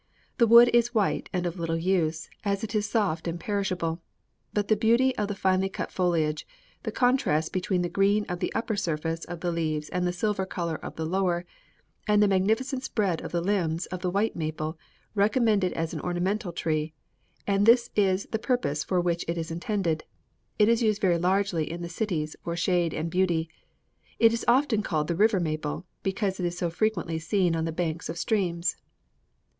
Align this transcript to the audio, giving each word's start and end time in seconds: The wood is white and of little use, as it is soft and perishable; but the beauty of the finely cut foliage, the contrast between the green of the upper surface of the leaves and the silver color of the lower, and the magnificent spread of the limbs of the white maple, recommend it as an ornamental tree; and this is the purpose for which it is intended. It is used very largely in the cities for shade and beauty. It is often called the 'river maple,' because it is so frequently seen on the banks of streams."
The 0.39 0.47
wood 0.47 0.69
is 0.73 0.95
white 0.95 1.29
and 1.31 1.45
of 1.45 1.59
little 1.59 1.77
use, 1.77 2.27
as 2.43 2.63
it 2.63 2.73
is 2.73 2.89
soft 2.89 3.27
and 3.27 3.39
perishable; 3.39 4.01
but 4.51 4.67
the 4.67 4.75
beauty 4.75 5.15
of 5.15 5.27
the 5.27 5.35
finely 5.35 5.69
cut 5.69 5.91
foliage, 5.91 6.47
the 6.81 6.91
contrast 6.91 7.53
between 7.53 7.83
the 7.83 7.87
green 7.87 8.25
of 8.25 8.39
the 8.39 8.51
upper 8.55 8.75
surface 8.75 9.25
of 9.25 9.41
the 9.41 9.51
leaves 9.51 9.89
and 9.89 10.07
the 10.07 10.11
silver 10.11 10.43
color 10.43 10.77
of 10.77 10.95
the 10.95 11.05
lower, 11.05 11.45
and 12.07 12.19
the 12.23 12.27
magnificent 12.27 12.83
spread 12.83 13.21
of 13.21 13.31
the 13.31 13.41
limbs 13.43 13.85
of 13.93 13.99
the 14.01 14.09
white 14.09 14.35
maple, 14.35 14.75
recommend 15.13 15.63
it 15.63 15.71
as 15.73 15.93
an 15.93 16.01
ornamental 16.01 16.51
tree; 16.51 16.93
and 17.45 17.67
this 17.67 17.91
is 17.95 18.25
the 18.31 18.39
purpose 18.39 18.83
for 18.83 18.99
which 18.99 19.23
it 19.27 19.37
is 19.37 19.51
intended. 19.51 20.03
It 20.57 20.67
is 20.67 20.81
used 20.81 20.99
very 20.99 21.19
largely 21.19 21.69
in 21.69 21.83
the 21.83 21.89
cities 21.89 22.35
for 22.43 22.55
shade 22.55 22.91
and 22.95 23.11
beauty. 23.11 23.49
It 24.17 24.33
is 24.33 24.43
often 24.47 24.81
called 24.81 25.09
the 25.09 25.15
'river 25.15 25.39
maple,' 25.39 25.85
because 26.01 26.39
it 26.39 26.45
is 26.47 26.57
so 26.57 26.71
frequently 26.71 27.19
seen 27.19 27.55
on 27.55 27.65
the 27.65 27.71
banks 27.71 28.09
of 28.09 28.17
streams." 28.17 28.77